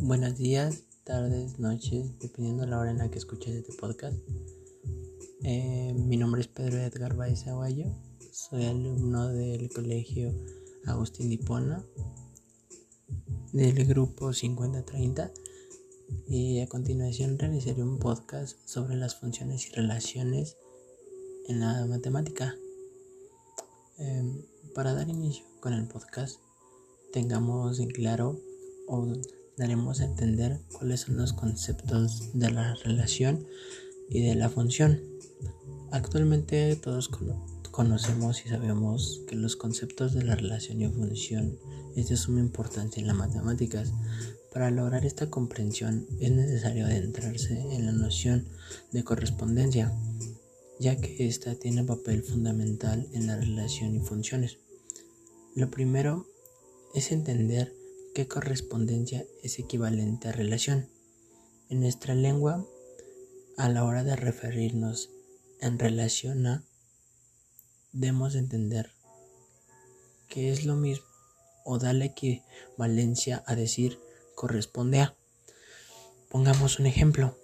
Buenos 0.00 0.36
días, 0.38 0.84
tardes, 1.02 1.58
noches, 1.58 2.16
dependiendo 2.20 2.62
de 2.62 2.70
la 2.70 2.78
hora 2.78 2.92
en 2.92 2.98
la 2.98 3.10
que 3.10 3.18
escuches 3.18 3.56
este 3.56 3.72
podcast. 3.72 4.16
Eh, 5.42 5.92
mi 5.92 6.16
nombre 6.16 6.40
es 6.40 6.46
Pedro 6.46 6.78
Edgar 6.78 7.16
Baez 7.16 7.48
Aguayo, 7.48 7.86
soy 8.30 8.66
alumno 8.66 9.26
del 9.26 9.68
colegio 9.70 10.32
Agustín 10.86 11.28
Dipona 11.28 11.84
del 13.52 13.84
grupo 13.86 14.32
5030 14.32 15.32
y 16.28 16.60
a 16.60 16.68
continuación 16.68 17.36
realizaré 17.36 17.82
un 17.82 17.98
podcast 17.98 18.56
sobre 18.66 18.94
las 18.94 19.16
funciones 19.16 19.66
y 19.66 19.72
relaciones 19.72 20.56
en 21.48 21.58
la 21.58 21.84
matemática. 21.86 22.54
Em, 23.98 24.44
para 24.76 24.94
dar 24.94 25.08
inicio 25.08 25.44
con 25.58 25.72
el 25.72 25.88
podcast, 25.88 26.38
tengamos 27.12 27.80
en 27.80 27.90
claro 27.90 28.38
o 28.86 29.04
daremos 29.58 30.00
a 30.00 30.04
entender 30.04 30.60
cuáles 30.72 31.00
son 31.00 31.16
los 31.16 31.32
conceptos 31.32 32.30
de 32.32 32.50
la 32.50 32.74
relación 32.74 33.44
y 34.08 34.22
de 34.22 34.36
la 34.36 34.48
función. 34.48 35.02
Actualmente 35.90 36.76
todos 36.76 37.10
conocemos 37.72 38.46
y 38.46 38.48
sabemos 38.48 39.22
que 39.26 39.34
los 39.34 39.56
conceptos 39.56 40.14
de 40.14 40.22
la 40.22 40.36
relación 40.36 40.80
y 40.80 40.88
función 40.88 41.58
es 41.96 42.08
de 42.08 42.16
suma 42.16 42.40
importancia 42.40 43.00
en 43.00 43.08
las 43.08 43.16
matemáticas. 43.16 43.92
Para 44.52 44.70
lograr 44.70 45.04
esta 45.04 45.28
comprensión 45.28 46.06
es 46.20 46.30
necesario 46.30 46.86
adentrarse 46.86 47.60
en 47.74 47.86
la 47.86 47.92
noción 47.92 48.46
de 48.92 49.02
correspondencia, 49.02 49.92
ya 50.78 50.96
que 50.96 51.26
ésta 51.26 51.56
tiene 51.56 51.84
papel 51.84 52.22
fundamental 52.22 53.08
en 53.12 53.26
la 53.26 53.36
relación 53.36 53.96
y 53.96 54.00
funciones. 54.00 54.58
Lo 55.54 55.68
primero 55.70 56.26
es 56.94 57.10
entender 57.10 57.74
qué 58.18 58.26
correspondencia 58.26 59.24
es 59.44 59.60
equivalente 59.60 60.26
a 60.26 60.32
relación. 60.32 60.90
En 61.68 61.78
nuestra 61.78 62.16
lengua, 62.16 62.66
a 63.56 63.68
la 63.68 63.84
hora 63.84 64.02
de 64.02 64.16
referirnos 64.16 65.10
en 65.60 65.78
relación 65.78 66.44
a, 66.48 66.64
debemos 67.92 68.34
entender 68.34 68.90
que 70.28 70.50
es 70.50 70.64
lo 70.64 70.74
mismo 70.74 71.06
o 71.64 71.78
da 71.78 71.92
equivalencia 71.92 73.44
a 73.46 73.54
decir 73.54 74.00
corresponde 74.34 74.98
a. 74.98 75.14
Pongamos 76.28 76.80
un 76.80 76.86
ejemplo. 76.86 77.38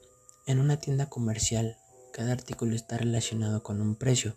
En 0.44 0.58
una 0.58 0.80
tienda 0.80 1.08
comercial, 1.08 1.78
cada 2.12 2.32
artículo 2.32 2.74
está 2.74 2.96
relacionado 2.98 3.62
con 3.62 3.80
un 3.80 3.94
precio. 3.94 4.36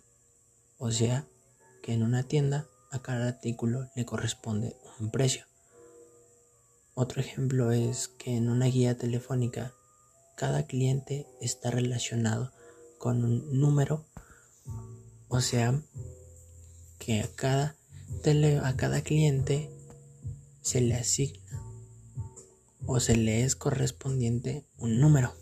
O 0.78 0.92
sea, 0.92 1.26
que 1.82 1.94
en 1.94 2.04
una 2.04 2.22
tienda 2.22 2.68
a 2.92 3.02
cada 3.02 3.26
artículo 3.26 3.90
le 3.96 4.06
corresponde 4.06 4.76
un 5.00 5.10
precio. 5.10 5.48
Otro 7.00 7.20
ejemplo 7.20 7.70
es 7.70 8.08
que 8.08 8.34
en 8.36 8.50
una 8.50 8.66
guía 8.66 8.98
telefónica 8.98 9.72
cada 10.36 10.66
cliente 10.66 11.28
está 11.40 11.70
relacionado 11.70 12.50
con 12.98 13.24
un 13.24 13.60
número, 13.60 14.04
o 15.28 15.40
sea, 15.40 15.80
que 16.98 17.20
a 17.20 17.28
cada, 17.28 17.76
a 18.64 18.76
cada 18.76 19.02
cliente 19.02 19.70
se 20.60 20.80
le 20.80 20.96
asigna 20.96 21.62
o 22.84 22.98
se 22.98 23.14
le 23.14 23.44
es 23.44 23.54
correspondiente 23.54 24.66
un 24.76 24.98
número. 24.98 25.32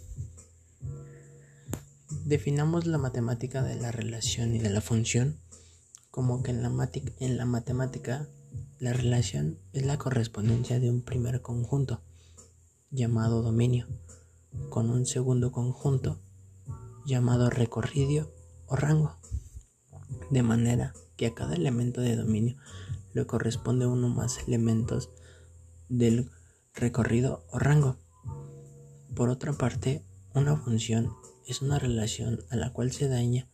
Definamos 2.27 2.84
la 2.84 2.98
matemática 2.98 3.62
de 3.62 3.77
la 3.77 3.92
relación 3.92 4.54
y 4.54 4.58
de 4.58 4.68
la 4.68 4.82
función 4.82 5.40
como 6.10 6.42
que 6.42 6.50
en 6.50 7.38
la 7.38 7.46
matemática 7.46 8.28
la 8.78 8.92
relación 8.92 9.58
es 9.72 9.86
la 9.86 9.96
correspondencia 9.96 10.78
de 10.80 10.91
un 10.91 11.02
primer 11.02 11.41
conjunto, 11.41 12.02
llamado 12.91 13.42
dominio, 13.42 13.86
con 14.70 14.90
un 14.90 15.06
segundo 15.06 15.51
conjunto, 15.51 16.20
llamado 17.06 17.48
recorrido 17.48 18.33
o 18.67 18.77
rango, 18.77 19.17
de 20.30 20.42
manera 20.42 20.92
que 21.17 21.27
a 21.27 21.34
cada 21.34 21.55
elemento 21.55 22.01
de 22.01 22.17
dominio 22.17 22.56
le 23.14 23.27
corresponde 23.27 23.86
uno 23.86 24.08
más 24.08 24.46
elementos 24.46 25.11
del 25.89 26.30
recorrido 26.74 27.46
o 27.51 27.58
rango. 27.58 27.96
Por 29.14 29.30
otra 29.30 29.55
parte, 29.55 30.05
una 30.34 30.56
función 30.56 31.14
es 31.46 31.62
una 31.62 31.78
relación 31.78 32.40
a 32.51 32.56
la 32.56 32.72
cual 32.74 32.92
se 32.92 33.08
daña, 33.08 33.48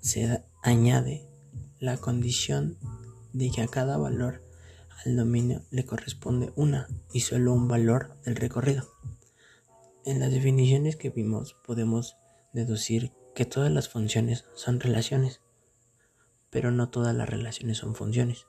se 0.00 0.42
añade 0.62 1.28
la 1.78 1.98
condición 1.98 2.78
de 3.34 3.50
que 3.50 3.60
a 3.60 3.66
cada 3.66 3.98
valor 3.98 4.42
al 5.04 5.16
dominio 5.16 5.62
le 5.70 5.84
corresponde 5.84 6.52
una 6.56 6.88
y 7.12 7.20
solo 7.20 7.52
un 7.52 7.68
valor 7.68 8.16
del 8.24 8.36
recorrido. 8.36 8.88
En 10.06 10.20
las 10.20 10.30
definiciones 10.30 10.96
que 10.96 11.10
vimos 11.10 11.56
podemos 11.66 12.16
deducir 12.52 13.12
que 13.34 13.44
todas 13.44 13.72
las 13.72 13.88
funciones 13.88 14.44
son 14.54 14.80
relaciones, 14.80 15.40
pero 16.50 16.70
no 16.70 16.88
todas 16.88 17.14
las 17.14 17.28
relaciones 17.28 17.78
son 17.78 17.94
funciones. 17.96 18.46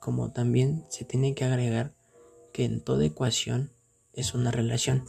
Como 0.00 0.32
también 0.32 0.86
se 0.88 1.04
tiene 1.04 1.34
que 1.34 1.44
agregar 1.44 1.94
que 2.52 2.64
en 2.64 2.80
toda 2.80 3.04
ecuación 3.04 3.70
es 4.14 4.32
una 4.32 4.50
relación, 4.50 5.04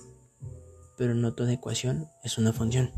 pero 0.97 1.15
no 1.15 1.33
toda 1.33 1.53
ecuación 1.53 2.09
es 2.23 2.37
una 2.37 2.51
función. 2.51 2.91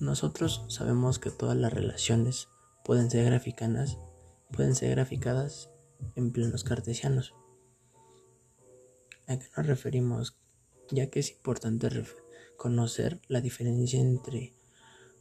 Nosotros 0.00 0.64
sabemos 0.68 1.18
que 1.18 1.30
todas 1.30 1.56
las 1.56 1.72
relaciones 1.72 2.48
pueden 2.84 3.10
ser 3.10 3.24
graficadas, 3.26 3.98
pueden 4.50 4.74
ser 4.74 4.90
graficadas 4.90 5.70
en 6.16 6.32
planos 6.32 6.64
cartesianos. 6.64 7.34
¿A 9.26 9.38
qué 9.38 9.46
nos 9.56 9.66
referimos? 9.66 10.36
Ya 10.90 11.08
que 11.08 11.20
es 11.20 11.30
importante 11.30 11.88
conocer 12.56 13.20
la 13.28 13.40
diferencia 13.40 14.00
entre 14.00 14.54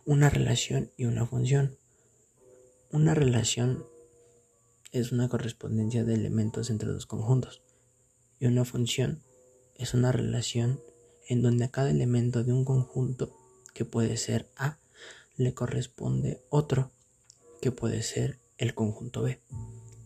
una 0.05 0.29
relación 0.29 0.91
y 0.97 1.05
una 1.05 1.25
función. 1.25 1.77
Una 2.91 3.13
relación 3.13 3.85
es 4.91 5.11
una 5.11 5.29
correspondencia 5.29 6.03
de 6.03 6.15
elementos 6.15 6.69
entre 6.69 6.89
dos 6.89 7.05
conjuntos 7.05 7.61
y 8.39 8.47
una 8.47 8.65
función 8.65 9.23
es 9.75 9.93
una 9.93 10.11
relación 10.11 10.81
en 11.27 11.41
donde 11.41 11.65
a 11.65 11.71
cada 11.71 11.91
elemento 11.91 12.43
de 12.43 12.51
un 12.51 12.65
conjunto 12.65 13.37
que 13.73 13.85
puede 13.85 14.17
ser 14.17 14.49
A 14.57 14.79
le 15.37 15.53
corresponde 15.53 16.43
otro 16.49 16.91
que 17.61 17.71
puede 17.71 18.01
ser 18.01 18.39
el 18.57 18.73
conjunto 18.73 19.21
B, 19.21 19.39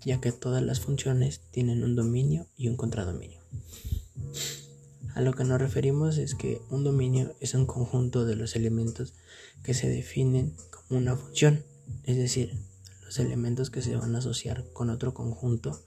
ya 0.03 0.19
que 0.19 0.31
todas 0.31 0.61
las 0.61 0.81
funciones 0.81 1.41
tienen 1.51 1.83
un 1.83 1.95
dominio 1.95 2.47
y 2.57 2.67
un 2.67 2.75
contradominio. 2.75 3.41
A 5.15 5.21
lo 5.21 5.33
que 5.33 5.45
nos 5.45 5.61
referimos 5.61 6.17
es 6.17 6.35
que 6.35 6.61
un 6.69 6.83
dominio 6.83 7.33
es 7.39 7.53
un 7.53 7.65
conjunto 7.65 8.25
de 8.25 8.35
los 8.35 8.57
elementos 8.57 9.13
que 9.63 9.73
se 9.73 9.87
definen 9.87 10.53
como 10.69 10.99
una 10.99 11.15
función, 11.15 11.63
es 12.03 12.17
decir, 12.17 12.53
los 13.05 13.17
elementos 13.19 13.69
que 13.69 13.81
se 13.81 13.95
van 13.95 14.15
a 14.15 14.19
asociar 14.19 14.65
con 14.73 14.89
otro 14.89 15.13
conjunto 15.13 15.81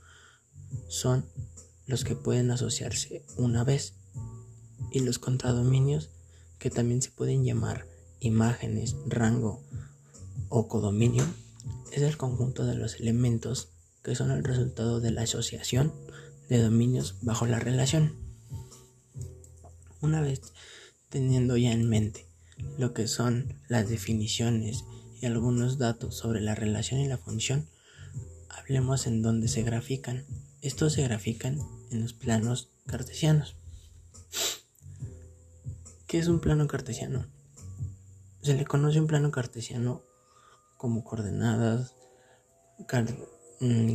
son 0.88 1.26
los 1.86 2.04
que 2.04 2.16
pueden 2.16 2.50
asociarse 2.50 3.22
una 3.36 3.64
vez 3.64 3.92
y 4.90 5.00
los 5.00 5.18
contradominios 5.18 6.08
que 6.58 6.70
también 6.70 7.02
se 7.02 7.10
pueden 7.10 7.44
llamar 7.44 7.86
imágenes, 8.20 8.96
rango 9.06 9.62
o 10.48 10.68
codominio 10.68 11.24
es 11.98 12.04
el 12.04 12.16
conjunto 12.16 12.64
de 12.64 12.76
los 12.76 13.00
elementos 13.00 13.70
que 14.02 14.14
son 14.14 14.30
el 14.30 14.44
resultado 14.44 15.00
de 15.00 15.10
la 15.10 15.22
asociación 15.22 15.92
de 16.48 16.62
dominios 16.62 17.16
bajo 17.22 17.46
la 17.46 17.58
relación. 17.58 18.16
Una 20.00 20.20
vez 20.20 20.40
teniendo 21.08 21.56
ya 21.56 21.72
en 21.72 21.88
mente 21.88 22.26
lo 22.78 22.94
que 22.94 23.08
son 23.08 23.54
las 23.68 23.88
definiciones 23.88 24.84
y 25.20 25.26
algunos 25.26 25.78
datos 25.78 26.16
sobre 26.16 26.40
la 26.40 26.54
relación 26.54 27.00
y 27.00 27.08
la 27.08 27.18
función, 27.18 27.68
hablemos 28.48 29.06
en 29.06 29.22
dónde 29.22 29.48
se 29.48 29.62
grafican. 29.62 30.24
Estos 30.62 30.92
se 30.92 31.02
grafican 31.02 31.58
en 31.90 32.00
los 32.00 32.12
planos 32.12 32.70
cartesianos. 32.86 33.56
¿Qué 36.06 36.18
es 36.18 36.28
un 36.28 36.40
plano 36.40 36.66
cartesiano? 36.68 37.26
Se 38.42 38.54
le 38.54 38.64
conoce 38.64 39.00
un 39.00 39.08
plano 39.08 39.30
cartesiano 39.32 40.02
como 40.76 41.02
coordenadas 41.02 41.97
mm, 43.60 43.94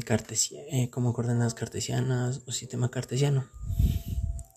eh, 0.71 0.89
como 0.89 1.13
coordenadas 1.13 1.53
cartesianas 1.53 2.41
o 2.45 2.51
sistema 2.51 2.89
cartesiano. 2.89 3.50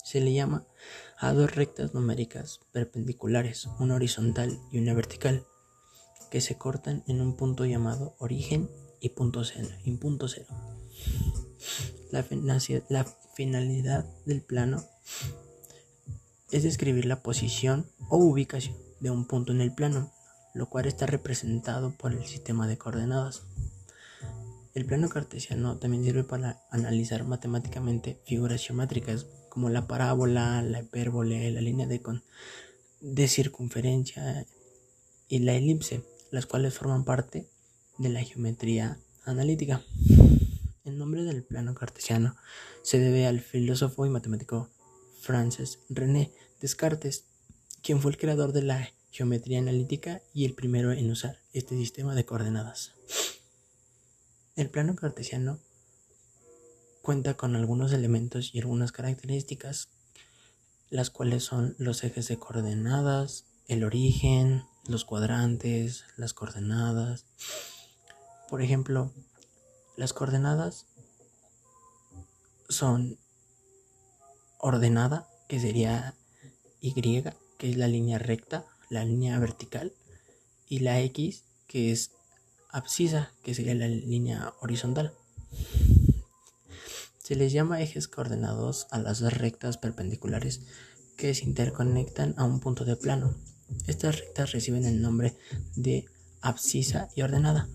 Se 0.03 0.21
le 0.21 0.33
llama 0.33 0.65
a 1.17 1.33
dos 1.33 1.55
rectas 1.55 1.93
numéricas 1.93 2.59
perpendiculares, 2.71 3.67
una 3.79 3.95
horizontal 3.95 4.59
y 4.71 4.79
una 4.79 4.93
vertical, 4.93 5.45
que 6.31 6.41
se 6.41 6.57
cortan 6.57 7.03
en 7.07 7.21
un 7.21 7.35
punto 7.35 7.65
llamado 7.65 8.15
origen 8.19 8.69
y 8.99 9.09
punto 9.09 9.43
cero. 9.43 9.69
Y 9.83 9.91
punto 9.93 10.27
cero. 10.27 10.47
La, 12.11 12.25
la 12.89 13.05
finalidad 13.35 14.05
del 14.25 14.41
plano 14.41 14.83
es 16.51 16.63
describir 16.63 17.05
la 17.05 17.21
posición 17.21 17.89
o 18.09 18.17
ubicación 18.17 18.77
de 18.99 19.11
un 19.11 19.25
punto 19.25 19.51
en 19.51 19.61
el 19.61 19.73
plano 19.73 20.11
lo 20.57 20.67
cual 20.67 20.87
está 20.87 21.05
representado 21.05 21.91
por 21.91 22.13
el 22.13 22.25
sistema 22.25 22.67
de 22.67 22.77
coordenadas. 22.79 23.43
El 24.77 24.85
plano 24.85 25.09
cartesiano 25.09 25.79
también 25.79 26.03
sirve 26.03 26.23
para 26.23 26.61
analizar 26.69 27.23
matemáticamente 27.23 28.21
figuras 28.27 28.63
geométricas 28.63 29.25
como 29.49 29.71
la 29.71 29.87
parábola, 29.87 30.61
la 30.61 30.81
hipérbole, 30.81 31.49
la 31.49 31.61
línea 31.61 31.87
de, 31.87 31.99
de 33.01 33.27
circunferencia 33.27 34.45
y 35.27 35.39
la 35.39 35.55
elipse, 35.55 36.03
las 36.29 36.45
cuales 36.45 36.75
forman 36.75 37.05
parte 37.05 37.49
de 37.97 38.09
la 38.09 38.21
geometría 38.21 38.99
analítica. 39.25 39.81
El 40.85 40.99
nombre 40.99 41.23
del 41.23 41.41
plano 41.41 41.73
cartesiano 41.73 42.35
se 42.83 42.99
debe 42.99 43.25
al 43.25 43.39
filósofo 43.39 44.05
y 44.05 44.11
matemático 44.11 44.69
Francis 45.21 45.79
René 45.89 46.31
Descartes, 46.61 47.23
quien 47.81 47.99
fue 47.99 48.11
el 48.11 48.17
creador 48.19 48.53
de 48.53 48.61
la 48.61 48.91
geometría 49.09 49.57
analítica 49.57 50.21
y 50.35 50.45
el 50.45 50.53
primero 50.53 50.91
en 50.91 51.09
usar 51.09 51.39
este 51.51 51.75
sistema 51.75 52.13
de 52.13 52.25
coordenadas. 52.25 52.93
El 54.57 54.71
plano 54.71 54.95
cartesiano 54.95 55.59
cuenta 57.03 57.37
con 57.37 57.55
algunos 57.55 57.93
elementos 57.93 58.55
y 58.55 58.59
algunas 58.59 58.91
características, 58.91 59.89
las 60.89 61.11
cuales 61.11 61.43
son 61.43 61.75
los 61.77 62.03
ejes 62.03 62.27
de 62.27 62.39
coordenadas, 62.39 63.45
el 63.67 63.83
origen, 63.83 64.63
los 64.87 65.05
cuadrantes, 65.05 66.05
las 66.15 66.33
coordenadas. 66.33 67.27
Por 68.49 68.63
ejemplo, 68.63 69.13
las 69.95 70.13
coordenadas 70.13 70.87
son 72.67 73.19
ordenada, 74.57 75.29
que 75.47 75.59
sería 75.59 76.15
Y, 76.81 76.99
que 77.59 77.69
es 77.69 77.77
la 77.77 77.87
línea 77.87 78.17
recta, 78.17 78.65
la 78.89 79.05
línea 79.05 79.37
vertical, 79.37 79.93
y 80.67 80.79
la 80.79 80.99
X, 81.01 81.43
que 81.67 81.91
es 81.91 82.16
abscisa, 82.77 83.33
que 83.43 83.53
sería 83.53 83.75
la 83.75 83.87
línea 83.87 84.53
horizontal. 84.61 85.13
Se 87.23 87.35
les 87.35 87.51
llama 87.51 87.81
ejes 87.81 88.07
coordenados 88.07 88.87
a 88.91 88.99
las 88.99 89.19
dos 89.19 89.33
rectas 89.33 89.77
perpendiculares 89.77 90.61
que 91.17 91.33
se 91.33 91.45
interconectan 91.45 92.35
a 92.37 92.45
un 92.45 92.59
punto 92.59 92.85
de 92.85 92.95
plano. 92.95 93.35
Estas 93.87 94.19
rectas 94.19 94.51
reciben 94.51 94.85
el 94.85 95.01
nombre 95.01 95.35
de 95.75 96.05
abscisa 96.41 97.09
y 97.15 97.23
ordenada, 97.23 97.67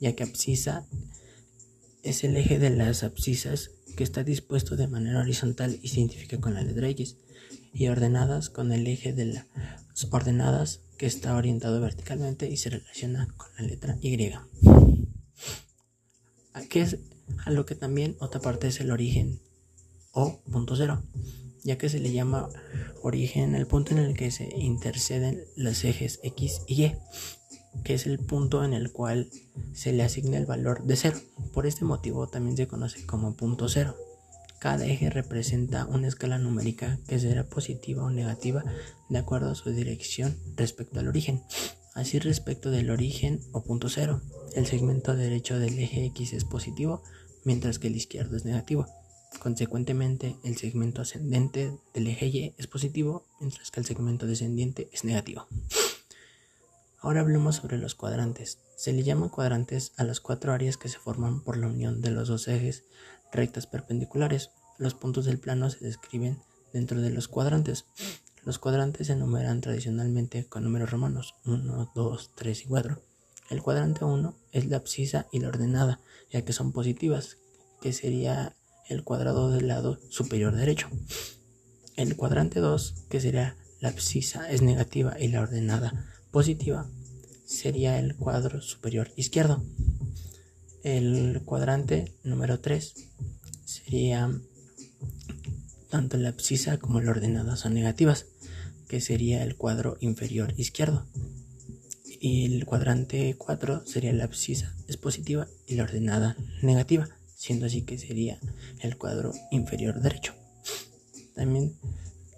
ya 0.00 0.14
que 0.14 0.22
abscisa 0.22 0.86
es 2.02 2.22
el 2.22 2.36
eje 2.36 2.58
de 2.58 2.70
las 2.70 3.02
abscisas 3.02 3.72
que 3.96 4.04
está 4.04 4.24
dispuesto 4.24 4.76
de 4.76 4.88
manera 4.88 5.20
horizontal 5.20 5.78
y 5.82 5.88
se 5.88 6.00
identifica 6.00 6.40
con 6.40 6.54
la 6.54 6.62
letra 6.62 6.88
X, 6.88 7.16
y 7.72 7.88
ordenadas 7.88 8.50
con 8.50 8.72
el 8.72 8.86
eje 8.86 9.12
de 9.12 9.26
las 9.26 9.46
ordenadas 10.10 10.80
que 10.96 11.06
está 11.06 11.36
orientado 11.36 11.80
verticalmente 11.80 12.48
y 12.48 12.56
se 12.56 12.70
relaciona 12.70 13.28
con 13.36 13.48
la 13.58 13.64
letra 13.64 13.98
Y. 14.00 14.32
Aquí 16.52 16.78
es 16.78 16.98
a 17.44 17.50
lo 17.50 17.66
que 17.66 17.74
también 17.74 18.16
otra 18.20 18.40
parte 18.40 18.68
es 18.68 18.80
el 18.80 18.90
origen 18.90 19.40
o 20.12 20.40
punto 20.50 20.76
cero, 20.76 21.02
ya 21.64 21.78
que 21.78 21.88
se 21.88 21.98
le 21.98 22.12
llama 22.12 22.48
origen 23.02 23.54
el 23.54 23.66
punto 23.66 23.92
en 23.92 23.98
el 23.98 24.16
que 24.16 24.30
se 24.30 24.48
interceden 24.56 25.44
los 25.56 25.84
ejes 25.84 26.20
X 26.22 26.62
y 26.68 26.84
Y, 26.84 26.96
que 27.82 27.94
es 27.94 28.06
el 28.06 28.18
punto 28.18 28.64
en 28.64 28.72
el 28.72 28.92
cual 28.92 29.30
se 29.72 29.92
le 29.92 30.04
asigna 30.04 30.36
el 30.36 30.46
valor 30.46 30.84
de 30.84 30.96
cero. 30.96 31.18
Por 31.52 31.66
este 31.66 31.84
motivo 31.84 32.28
también 32.28 32.56
se 32.56 32.68
conoce 32.68 33.04
como 33.04 33.34
punto 33.34 33.68
cero. 33.68 33.96
Cada 34.64 34.86
eje 34.86 35.10
representa 35.10 35.84
una 35.84 36.08
escala 36.08 36.38
numérica 36.38 36.98
que 37.06 37.18
será 37.18 37.44
positiva 37.44 38.02
o 38.02 38.08
negativa 38.08 38.64
de 39.10 39.18
acuerdo 39.18 39.50
a 39.50 39.54
su 39.54 39.68
dirección 39.68 40.38
respecto 40.56 41.00
al 41.00 41.08
origen. 41.08 41.42
Así 41.92 42.18
respecto 42.18 42.70
del 42.70 42.88
origen 42.88 43.42
o 43.52 43.62
punto 43.62 43.90
cero, 43.90 44.22
el 44.54 44.64
segmento 44.64 45.14
derecho 45.14 45.58
del 45.58 45.78
eje 45.78 46.06
X 46.06 46.32
es 46.32 46.46
positivo, 46.46 47.02
mientras 47.44 47.78
que 47.78 47.88
el 47.88 47.96
izquierdo 47.96 48.38
es 48.38 48.46
negativo. 48.46 48.86
Consecuentemente, 49.38 50.36
el 50.44 50.56
segmento 50.56 51.02
ascendente 51.02 51.70
del 51.92 52.06
eje 52.06 52.28
Y 52.28 52.54
es 52.56 52.66
positivo, 52.66 53.26
mientras 53.40 53.70
que 53.70 53.80
el 53.80 53.86
segmento 53.86 54.26
descendiente 54.26 54.88
es 54.94 55.04
negativo. 55.04 55.46
Ahora 57.00 57.20
hablemos 57.20 57.56
sobre 57.56 57.76
los 57.76 57.94
cuadrantes. 57.94 58.60
Se 58.78 58.94
le 58.94 59.02
llama 59.02 59.28
cuadrantes 59.28 59.92
a 59.98 60.04
las 60.04 60.20
cuatro 60.20 60.54
áreas 60.54 60.78
que 60.78 60.88
se 60.88 60.98
forman 60.98 61.44
por 61.44 61.58
la 61.58 61.66
unión 61.66 62.00
de 62.00 62.10
los 62.10 62.28
dos 62.28 62.48
ejes 62.48 62.84
rectas 63.34 63.66
perpendiculares. 63.66 64.50
Los 64.78 64.94
puntos 64.94 65.24
del 65.24 65.38
plano 65.38 65.70
se 65.70 65.84
describen 65.84 66.38
dentro 66.72 67.00
de 67.00 67.10
los 67.10 67.28
cuadrantes. 67.28 67.84
Los 68.44 68.58
cuadrantes 68.58 69.08
se 69.08 69.14
enumeran 69.14 69.60
tradicionalmente 69.60 70.46
con 70.46 70.64
números 70.64 70.90
romanos 70.90 71.34
1, 71.44 71.92
2, 71.94 72.30
3 72.34 72.62
y 72.62 72.66
4. 72.66 73.02
El 73.50 73.62
cuadrante 73.62 74.04
1 74.04 74.34
es 74.52 74.66
la 74.66 74.78
abscisa 74.78 75.26
y 75.32 75.40
la 75.40 75.48
ordenada, 75.48 76.00
ya 76.30 76.42
que 76.42 76.52
son 76.52 76.72
positivas, 76.72 77.36
que 77.80 77.92
sería 77.92 78.54
el 78.88 79.04
cuadrado 79.04 79.50
del 79.50 79.68
lado 79.68 79.98
superior 80.10 80.54
derecho. 80.54 80.88
El 81.96 82.16
cuadrante 82.16 82.60
2, 82.60 83.06
que 83.08 83.20
sería 83.20 83.56
la 83.80 83.90
abscisa, 83.90 84.50
es 84.50 84.62
negativa 84.62 85.18
y 85.18 85.28
la 85.28 85.42
ordenada 85.42 86.06
positiva 86.30 86.88
sería 87.44 87.98
el 87.98 88.16
cuadro 88.16 88.60
superior 88.60 89.12
izquierdo. 89.16 89.62
El 90.84 91.40
cuadrante 91.46 92.12
número 92.24 92.60
3 92.60 92.94
sería 93.64 94.30
tanto 95.88 96.18
la 96.18 96.28
abscisa 96.28 96.76
como 96.76 97.00
la 97.00 97.10
ordenada 97.10 97.56
son 97.56 97.72
negativas, 97.72 98.26
que 98.86 99.00
sería 99.00 99.42
el 99.42 99.56
cuadro 99.56 99.96
inferior 100.00 100.52
izquierdo. 100.58 101.06
Y 102.20 102.44
el 102.44 102.66
cuadrante 102.66 103.34
4 103.38 103.86
sería 103.86 104.12
la 104.12 104.24
abscisa 104.24 104.74
es 104.86 104.98
positiva 104.98 105.48
y 105.66 105.76
la 105.76 105.84
ordenada 105.84 106.36
negativa, 106.60 107.08
siendo 107.34 107.64
así 107.64 107.80
que 107.80 107.96
sería 107.96 108.38
el 108.82 108.98
cuadro 108.98 109.32
inferior 109.50 110.02
derecho. 110.02 110.34
También 111.34 111.74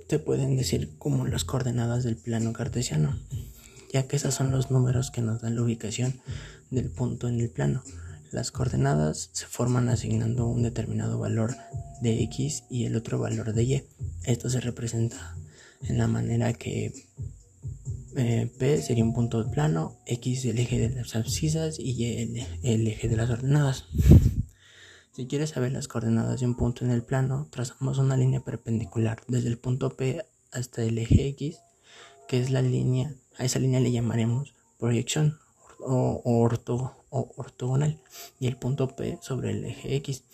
te 0.06 0.20
pueden 0.20 0.56
decir 0.56 0.96
como 0.98 1.26
las 1.26 1.44
coordenadas 1.44 2.04
del 2.04 2.16
plano 2.16 2.52
cartesiano 2.52 3.19
ya 3.93 4.06
que 4.06 4.16
esos 4.16 4.34
son 4.34 4.50
los 4.50 4.70
números 4.70 5.10
que 5.10 5.22
nos 5.22 5.40
dan 5.40 5.56
la 5.56 5.62
ubicación 5.62 6.20
del 6.70 6.90
punto 6.90 7.28
en 7.28 7.40
el 7.40 7.50
plano. 7.50 7.82
Las 8.32 8.50
coordenadas 8.50 9.31
se 9.32 9.46
forman 9.46 9.88
asignando 9.88 10.46
un 10.46 10.62
determinado 10.62 11.19
valor 11.19 11.56
de 12.00 12.23
x 12.25 12.64
y 12.70 12.84
el 12.84 12.96
otro 12.96 13.19
valor 13.19 13.52
de 13.52 13.62
y. 13.64 13.82
Esto 14.25 14.50
se 14.50 14.61
representa 14.61 15.37
en 15.82 15.99
la 15.99 16.08
manera 16.08 16.52
que 16.52 16.93
eh, 18.17 18.50
P 18.58 18.82
sería 18.82 19.05
un 19.05 19.14
punto 19.14 19.50
plano, 19.50 19.99
X 20.06 20.44
el 20.46 20.58
eje 20.58 20.78
de 20.78 20.90
las 20.90 21.14
abscisas 21.17 21.78
y 21.78 21.93
Y 21.93 22.23
el, 22.23 22.46
el 22.62 22.87
eje 22.87 23.08
de 23.08 23.17
las 23.17 23.31
ordenadas. 23.31 23.84
Si 25.12 25.27
quieres 25.27 25.50
saber 25.50 25.72
las 25.72 25.89
coordenadas 25.89 26.41
de 26.41 26.46
un 26.46 26.56
punto 26.56 26.84
en 26.84 26.91
el 26.91 27.03
plano, 27.03 27.48
trazamos 27.50 27.98
una 27.98 28.17
línea 28.17 28.41
perpendicular 28.41 29.22
desde 29.29 29.48
el 29.48 29.58
punto 29.58 29.96
P 29.96 30.24
hasta 30.53 30.82
el 30.82 30.98
eje 30.98 31.29
X, 31.29 31.58
que 32.29 32.41
es 32.41 32.50
la 32.50 32.60
línea 32.60 33.15
a 33.39 33.44
esa 33.44 33.58
línea 33.58 33.81
le 33.81 33.93
llamaremos 33.93 34.55
proyección 34.79 35.39
o, 35.81 36.20
ortogonal 37.10 38.01
y 38.41 38.46
el 38.46 38.56
punto 38.56 38.94
P 38.94 39.19
sobre 39.22 39.51
el 39.51 39.65
eje 39.65 39.96
X. 39.96 40.25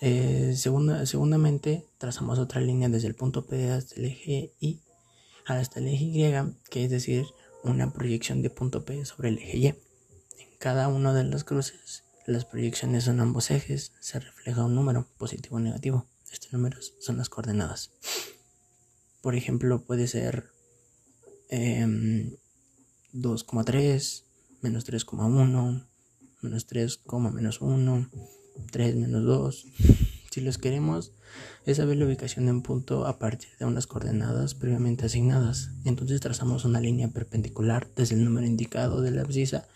Eh, 0.00 0.54
segunda, 0.56 1.04
segundamente 1.06 1.84
trazamos 1.98 2.38
otra 2.38 2.60
línea 2.60 2.88
desde 2.88 3.08
el 3.08 3.16
punto 3.16 3.46
P 3.46 3.70
hasta 3.70 3.96
el 3.96 4.04
eje 4.06 4.52
Y 4.60 4.80
hasta 5.44 5.80
el 5.80 5.88
eje 5.88 6.04
Y, 6.04 6.22
que 6.70 6.84
es 6.84 6.90
decir, 6.90 7.26
una 7.64 7.92
proyección 7.92 8.42
de 8.42 8.50
punto 8.50 8.84
P 8.84 9.04
sobre 9.04 9.30
el 9.30 9.38
eje 9.38 9.58
Y. 9.58 9.66
En 9.66 9.76
cada 10.58 10.88
uno 10.88 11.14
de 11.14 11.24
los 11.24 11.44
cruces, 11.44 12.04
las 12.26 12.44
proyecciones 12.44 13.04
son 13.04 13.20
ambos 13.20 13.50
ejes, 13.50 13.92
se 14.00 14.20
refleja 14.20 14.64
un 14.64 14.74
número, 14.74 15.08
positivo 15.16 15.56
o 15.56 15.60
negativo. 15.60 16.06
Estos 16.30 16.52
números 16.52 16.94
son 17.00 17.16
las 17.16 17.30
coordenadas. 17.30 17.90
Por 19.22 19.34
ejemplo, 19.34 19.82
puede 19.84 20.06
ser 20.06 20.50
2,3, 23.12 24.22
em, 24.22 24.27
menos 24.60 24.86
3,1, 24.86 25.86
menos 26.42 26.66
3, 26.66 27.00
menos 27.32 27.60
1, 27.60 28.10
3 28.70 28.96
menos 28.96 29.24
2. 29.24 29.66
Si 30.30 30.40
los 30.40 30.58
queremos, 30.58 31.12
es 31.64 31.78
saber 31.78 31.96
la 31.96 32.06
ubicación 32.06 32.46
de 32.46 32.52
un 32.52 32.62
punto 32.62 33.06
a 33.06 33.18
partir 33.18 33.48
de 33.58 33.64
unas 33.64 33.86
coordenadas 33.86 34.54
previamente 34.54 35.06
asignadas. 35.06 35.70
Entonces 35.84 36.20
trazamos 36.20 36.64
una 36.64 36.80
línea 36.80 37.08
perpendicular 37.08 37.88
desde 37.96 38.14
el 38.14 38.24
número 38.24 38.46
indicado 38.46 39.00
de 39.00 39.10
la 39.10 39.22
abscisa 39.22 39.66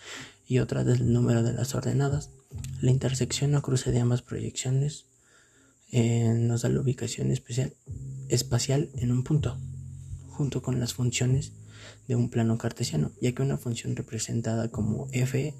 y 0.47 0.59
otra 0.59 0.85
desde 0.85 1.05
el 1.05 1.13
número 1.13 1.43
de 1.43 1.53
las 1.53 1.75
ordenadas. 1.75 2.31
La 2.81 2.91
intersección 2.91 3.55
o 3.55 3.63
cruce 3.63 3.91
de 3.91 4.01
ambas 4.01 4.23
proyecciones 4.23 5.07
eh, 5.91 6.35
nos 6.37 6.63
da 6.63 6.69
la 6.69 6.81
ubicación 6.81 7.31
especial, 7.31 7.75
espacial 8.29 8.91
en 8.97 9.11
un 9.11 9.25
punto, 9.25 9.59
junto 10.29 10.63
con 10.63 10.81
las 10.81 10.95
funciones 10.95 11.53
de 12.09 12.17
un 12.17 12.31
plano 12.31 12.59
cartesiano, 12.59 13.13
ya 13.21 13.33
que 13.33 13.43
una 13.43 13.59
función 13.59 13.97
representada 13.97 14.69
como 14.69 15.09
f 15.13 15.55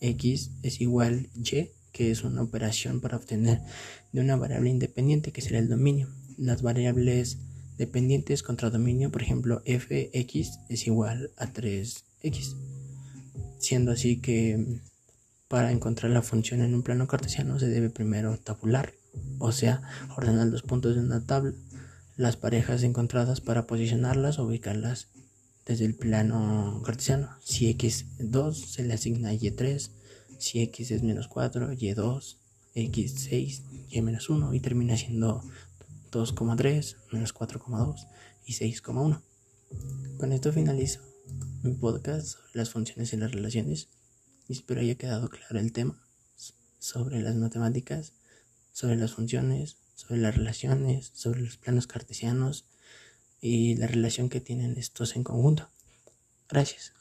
x 0.00 0.50
es 0.62 0.80
igual 0.80 1.28
y, 1.34 1.70
que 1.92 2.10
es 2.10 2.24
una 2.24 2.42
operación 2.42 3.00
para 3.00 3.16
obtener 3.16 3.60
de 4.12 4.20
una 4.20 4.36
variable 4.36 4.70
independiente 4.70 5.32
que 5.32 5.40
será 5.40 5.58
el 5.58 5.68
dominio. 5.68 6.08
Las 6.36 6.60
variables 6.60 7.38
dependientes 7.78 8.42
contra 8.42 8.70
dominio, 8.70 9.10
por 9.10 9.22
ejemplo, 9.22 9.62
fx 9.64 10.58
es 10.68 10.86
igual 10.86 11.30
a 11.36 11.52
3x, 11.52 12.54
siendo 13.58 13.92
así 13.92 14.20
que 14.20 14.80
Para 15.48 15.70
encontrar 15.70 16.10
la 16.10 16.22
función 16.22 16.60
en 16.60 16.74
un 16.74 16.82
plano 16.82 17.06
cartesiano 17.06 17.60
se 17.60 17.68
debe 17.68 17.88
primero 17.88 18.36
tabular, 18.36 18.92
o 19.38 19.52
sea, 19.52 19.80
ordenar 20.16 20.48
los 20.48 20.62
puntos 20.62 20.96
de 20.96 21.00
una 21.00 21.24
tabla, 21.24 21.52
las 22.16 22.36
parejas 22.36 22.82
encontradas 22.82 23.40
para 23.40 23.66
posicionarlas 23.68 24.40
o 24.40 24.44
ubicarlas 24.44 25.08
desde 25.66 25.84
el 25.84 25.94
plano 25.94 26.80
cartesiano. 26.84 27.36
Si 27.42 27.68
x 27.68 28.06
es 28.18 28.30
2 28.30 28.56
se 28.56 28.84
le 28.84 28.94
asigna 28.94 29.34
y3, 29.34 29.90
si 30.38 30.60
x 30.62 30.90
es 30.92 31.02
menos 31.02 31.28
4, 31.28 31.72
y2, 31.72 32.36
x6, 32.74 33.62
y 33.90 34.02
menos 34.02 34.30
1 34.30 34.54
y 34.54 34.60
termina 34.60 34.96
siendo 34.96 35.42
2,3, 36.12 36.96
menos 37.12 37.34
4,2 37.34 38.06
y 38.46 38.52
6,1. 38.52 39.20
Con 40.18 40.32
esto 40.32 40.52
finalizo 40.52 41.00
mi 41.62 41.72
podcast 41.72 42.28
sobre 42.28 42.50
las 42.54 42.70
funciones 42.70 43.12
y 43.12 43.16
las 43.16 43.32
relaciones 43.32 43.88
espero 44.48 44.80
haya 44.80 44.94
quedado 44.94 45.28
claro 45.28 45.58
el 45.58 45.72
tema 45.72 46.00
sobre 46.78 47.20
las 47.20 47.34
matemáticas, 47.34 48.12
sobre 48.72 48.96
las 48.96 49.12
funciones, 49.12 49.78
sobre 49.94 50.20
las 50.20 50.36
relaciones, 50.36 51.10
sobre 51.14 51.40
los 51.40 51.56
planos 51.56 51.86
cartesianos 51.86 52.66
y 53.46 53.76
la 53.76 53.86
relación 53.86 54.28
que 54.28 54.40
tienen 54.40 54.76
estos 54.76 55.14
en 55.14 55.22
conjunto. 55.22 55.68
Gracias. 56.48 56.92